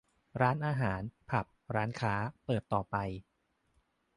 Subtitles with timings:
[0.41, 1.45] -ร้านอาหาร ผับ
[1.75, 2.13] ร้านค้า
[2.45, 2.95] เปิดต่อไป